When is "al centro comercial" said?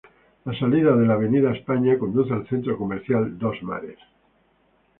2.33-3.37